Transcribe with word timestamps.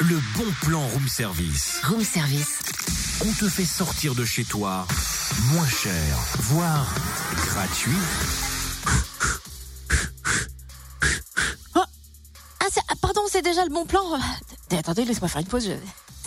le 0.00 0.16
bon 0.36 0.44
plan 0.62 0.80
room 0.88 1.08
service. 1.08 1.80
Room 1.84 2.02
service. 2.04 2.58
On 3.26 3.32
te 3.32 3.48
fait 3.48 3.64
sortir 3.64 4.14
de 4.14 4.24
chez 4.24 4.44
toi 4.44 4.86
moins 5.52 5.66
cher, 5.68 6.16
voire 6.40 6.86
gratuit. 7.46 7.92
Ah, 11.74 12.66
c'est- 12.72 12.80
ah, 12.88 12.94
pardon, 13.00 13.22
c'est 13.30 13.42
déjà 13.42 13.64
le 13.64 13.70
bon 13.70 13.86
plan. 13.86 14.02
Eh, 14.70 14.76
Attendez, 14.76 15.04
laisse-moi 15.04 15.28
faire 15.28 15.40
une 15.42 15.46
pause. 15.48 15.70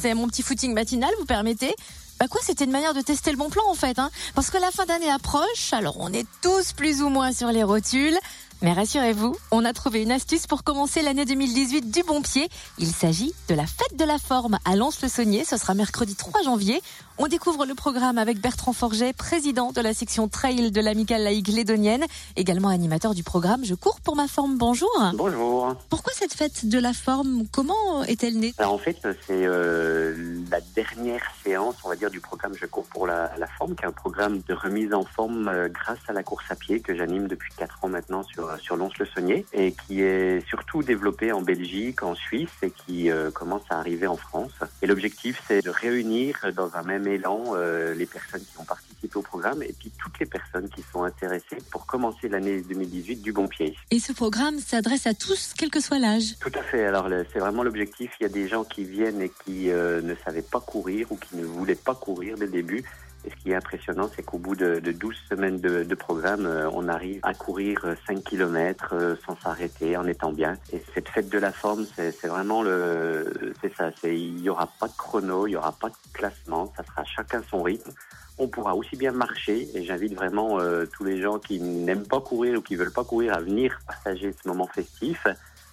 C'est 0.01 0.13
mon 0.13 0.27
petit 0.27 0.41
footing 0.43 0.73
matinal, 0.73 1.11
vous 1.19 1.25
permettez 1.25 1.75
Bah 2.19 2.27
quoi, 2.27 2.41
c'était 2.43 2.65
une 2.65 2.71
manière 2.71 2.93
de 2.93 2.99
tester 3.01 3.31
le 3.31 3.37
bon 3.37 3.49
plan 3.49 3.63
en 3.69 3.75
fait, 3.75 3.97
hein 3.99 4.09
Parce 4.35 4.49
que 4.49 4.57
la 4.57 4.71
fin 4.71 4.85
d'année 4.85 5.09
approche, 5.09 5.71
alors 5.71 5.95
on 5.99 6.11
est 6.11 6.25
tous 6.41 6.73
plus 6.73 7.01
ou 7.01 7.07
moins 7.09 7.31
sur 7.31 7.47
les 7.47 7.63
rotules. 7.63 8.17
Mais 8.61 8.73
rassurez-vous, 8.73 9.37
on 9.51 9.63
a 9.63 9.71
trouvé 9.71 10.01
une 10.01 10.11
astuce 10.11 10.45
pour 10.45 10.65
commencer 10.65 11.01
l'année 11.01 11.23
2018 11.23 11.91
du 11.91 12.03
bon 12.03 12.21
pied. 12.21 12.49
Il 12.77 12.87
s'agit 12.87 13.31
de 13.47 13.55
la 13.55 13.65
fête 13.65 13.97
de 13.97 14.03
la 14.03 14.17
forme 14.17 14.59
à 14.65 14.75
Lens-le-Saunier. 14.75 15.45
Ce 15.45 15.55
sera 15.55 15.73
mercredi 15.73 16.15
3 16.15 16.41
janvier. 16.43 16.81
On 17.17 17.27
découvre 17.27 17.65
le 17.65 17.73
programme 17.73 18.17
avec 18.17 18.41
Bertrand 18.41 18.73
Forget, 18.73 19.13
président 19.13 19.71
de 19.71 19.79
la 19.79 19.93
section 19.93 20.27
trail 20.27 20.71
de 20.71 20.81
l'amicale 20.81 21.23
laïque 21.23 21.47
lédonienne, 21.47 22.05
également 22.35 22.67
animateur 22.67 23.13
du 23.13 23.23
programme 23.23 23.63
Je 23.63 23.75
cours 23.75 24.01
pour 24.01 24.17
ma 24.17 24.27
forme. 24.27 24.57
Bonjour. 24.57 24.89
Bonjour. 25.13 25.75
Pourquoi 25.89 26.11
cette 26.13 26.33
fête 26.33 26.67
de 26.67 26.79
la 26.79 26.93
forme? 26.93 27.45
Comment 27.51 28.03
est-elle 28.07 28.39
née? 28.39 28.53
Alors 28.57 28.73
en 28.73 28.77
fait, 28.77 28.97
c'est 29.01 29.45
euh, 29.45 30.38
dernière 30.75 31.23
séance, 31.43 31.75
on 31.83 31.89
va 31.89 31.95
dire, 31.95 32.09
du 32.09 32.19
programme 32.19 32.53
Je 32.53 32.65
cours 32.65 32.85
pour 32.85 33.07
la, 33.07 33.29
forme, 33.57 33.75
qui 33.75 33.83
est 33.83 33.87
un 33.87 33.91
programme 33.91 34.41
de 34.47 34.53
remise 34.53 34.93
en 34.93 35.03
forme 35.03 35.47
euh, 35.47 35.69
grâce 35.69 35.99
à 36.07 36.13
la 36.13 36.23
course 36.23 36.45
à 36.49 36.55
pied 36.55 36.79
que 36.79 36.95
j'anime 36.95 37.27
depuis 37.27 37.51
quatre 37.57 37.83
ans 37.83 37.89
maintenant 37.89 38.23
sur 38.23 38.59
sur 38.59 38.75
Lons-le-Saunier 38.75 39.45
et 39.53 39.73
qui 39.73 40.01
est 40.01 40.45
surtout 40.47 40.83
développé 40.83 41.31
en 41.31 41.41
Belgique, 41.41 42.03
en 42.03 42.15
Suisse 42.15 42.51
et 42.61 42.71
qui 42.71 43.11
euh, 43.11 43.31
commence 43.31 43.63
à 43.69 43.77
arriver 43.77 44.07
en 44.07 44.17
France. 44.17 44.53
Et 44.81 44.87
l'objectif, 44.87 45.41
c'est 45.47 45.63
de 45.63 45.69
réunir 45.69 46.37
dans 46.55 46.75
un 46.75 46.83
même 46.83 47.07
élan 47.07 47.53
euh, 47.55 47.93
les 47.93 48.05
personnes 48.05 48.41
qui 48.41 48.57
ont 48.59 48.65
participé 48.65 48.88
au 49.15 49.21
programme 49.21 49.63
et 49.63 49.73
puis 49.77 49.91
toutes 49.97 50.19
les 50.19 50.25
personnes 50.25 50.69
qui 50.69 50.83
sont 50.91 51.03
intéressées 51.03 51.57
pour 51.71 51.85
commencer 51.85 52.29
l'année 52.29 52.61
2018 52.61 53.21
du 53.21 53.31
bon 53.31 53.47
pied. 53.47 53.75
Et 53.91 53.99
ce 53.99 54.13
programme 54.13 54.59
s'adresse 54.59 55.07
à 55.07 55.13
tous, 55.13 55.53
quel 55.57 55.69
que 55.69 55.79
soit 55.79 55.99
l'âge. 55.99 56.37
Tout 56.39 56.51
à 56.53 56.63
fait. 56.63 56.85
Alors 56.85 57.07
c'est 57.31 57.39
vraiment 57.39 57.63
l'objectif. 57.63 58.11
Il 58.19 58.23
y 58.23 58.25
a 58.25 58.29
des 58.29 58.47
gens 58.47 58.63
qui 58.63 58.83
viennent 58.83 59.21
et 59.21 59.31
qui 59.45 59.71
euh, 59.71 60.01
ne 60.01 60.15
savaient 60.25 60.41
pas 60.41 60.59
courir 60.59 61.11
ou 61.11 61.15
qui 61.15 61.37
ne 61.37 61.45
voulaient 61.45 61.75
pas 61.75 61.95
courir 61.95 62.37
dès 62.37 62.45
le 62.45 62.51
début. 62.51 62.83
Et 63.25 63.31
ce 63.31 63.35
qui 63.35 63.51
est 63.51 63.55
impressionnant, 63.55 64.09
c'est 64.15 64.23
qu'au 64.23 64.37
bout 64.37 64.55
de, 64.55 64.79
de 64.79 64.91
12 64.93 65.13
semaines 65.29 65.59
de, 65.59 65.83
de 65.83 65.95
programme, 65.95 66.45
euh, 66.45 66.69
on 66.71 66.87
arrive 66.87 67.19
à 67.23 67.33
courir 67.33 67.81
euh, 67.83 67.95
5 68.07 68.23
km 68.23 69.17
sans 69.25 69.37
s'arrêter, 69.41 69.97
en 69.97 70.07
étant 70.07 70.31
bien. 70.31 70.57
Et 70.71 70.81
cette 70.93 71.09
fête 71.09 71.27
de 71.27 71.37
la 71.37 71.51
forme, 71.51 71.85
c'est 71.97 72.27
vraiment 72.27 72.63
le, 72.63 73.53
c'est 73.61 73.75
ça. 73.75 73.91
Il 74.03 74.39
y 74.39 74.49
aura 74.49 74.67
pas 74.79 74.87
de 74.87 74.95
chrono, 74.97 75.47
il 75.47 75.51
y 75.51 75.55
aura 75.57 75.73
pas 75.73 75.89
de 75.89 75.95
classement. 76.13 76.71
Ça 76.77 76.83
sera 76.83 77.03
chacun 77.03 77.41
son 77.49 77.61
rythme. 77.61 77.91
On 78.39 78.47
pourra 78.47 78.75
aussi 78.75 78.95
bien 78.95 79.11
marcher. 79.11 79.67
Et 79.75 79.83
j'invite 79.83 80.13
vraiment 80.15 80.59
euh, 80.59 80.85
tous 80.85 81.03
les 81.03 81.21
gens 81.21 81.39
qui 81.39 81.59
n'aiment 81.59 82.07
pas 82.07 82.21
courir 82.21 82.59
ou 82.59 82.61
qui 82.61 82.75
veulent 82.75 82.93
pas 82.93 83.03
courir 83.03 83.33
à 83.33 83.41
venir 83.41 83.79
partager 83.85 84.33
ce 84.41 84.47
moment 84.47 84.67
festif. 84.67 85.27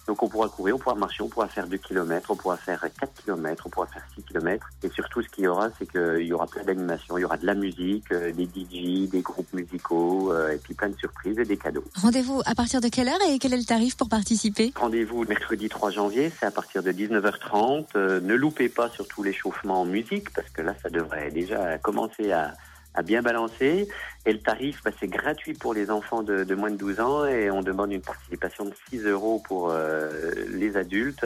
Donc 0.07 0.23
on 0.23 0.29
pourra 0.29 0.47
courir, 0.47 0.75
on 0.75 0.79
pourra 0.79 0.95
marcher, 0.95 1.21
on 1.21 1.27
pourra 1.27 1.47
faire 1.47 1.67
2 1.67 1.77
km, 1.77 2.31
on 2.31 2.35
pourra 2.35 2.55
faire 2.55 2.79
4 2.79 3.13
km, 3.25 3.63
on 3.67 3.69
pourra 3.69 3.87
faire 3.87 4.03
6 4.15 4.23
km. 4.23 4.69
Et 4.81 4.89
surtout, 4.89 5.21
ce 5.21 5.27
qu'il 5.27 5.43
y 5.43 5.47
aura, 5.47 5.69
c'est 5.77 5.85
qu'il 5.91 6.25
y 6.25 6.31
aura 6.31 6.47
plein 6.47 6.63
d'animations. 6.63 7.17
Il 7.17 7.21
y 7.21 7.25
aura 7.25 7.35
de 7.35 7.45
la 7.45 7.53
musique, 7.53 8.11
euh, 8.13 8.31
des 8.31 8.45
DJ, 8.45 9.09
des 9.09 9.21
groupes 9.21 9.51
musicaux, 9.53 10.31
euh, 10.31 10.53
et 10.53 10.57
puis 10.57 10.73
plein 10.73 10.89
de 10.89 10.97
surprises 10.97 11.37
et 11.37 11.43
des 11.43 11.57
cadeaux. 11.57 11.83
Rendez-vous 11.95 12.41
à 12.45 12.55
partir 12.55 12.79
de 12.79 12.87
quelle 12.87 13.09
heure 13.09 13.21
et 13.29 13.37
quel 13.37 13.53
est 13.53 13.57
le 13.57 13.65
tarif 13.65 13.97
pour 13.97 14.07
participer? 14.07 14.71
Rendez-vous 14.75 15.25
mercredi 15.25 15.67
3 15.67 15.91
janvier, 15.91 16.31
c'est 16.39 16.45
à 16.45 16.51
partir 16.51 16.83
de 16.83 16.91
19h30. 16.91 17.87
Euh, 17.95 18.21
ne 18.21 18.35
loupez 18.35 18.69
pas 18.69 18.89
surtout 18.89 19.23
l'échauffement 19.23 19.81
en 19.81 19.85
musique, 19.85 20.31
parce 20.33 20.49
que 20.49 20.61
là, 20.61 20.73
ça 20.81 20.89
devrait 20.89 21.31
déjà 21.31 21.77
commencer 21.79 22.31
à, 22.31 22.53
bien 23.01 23.21
balancer. 23.21 23.87
Et 24.25 24.33
le 24.33 24.39
tarif, 24.39 24.81
bah, 24.83 24.91
c'est 24.99 25.07
gratuit 25.07 25.53
pour 25.53 25.73
les 25.73 25.89
enfants 25.89 26.23
de, 26.23 26.55
moins 26.55 26.71
de 26.71 26.77
12 26.77 26.99
ans, 26.99 27.25
et 27.25 27.49
on 27.49 27.61
demande 27.61 27.91
une 27.91 28.01
participation 28.01 28.65
de 28.65 28.73
6 28.89 29.05
euros 29.05 29.41
pour 29.47 29.71
euh, 29.71 30.09
les 30.49 30.77
adultes, 30.77 31.25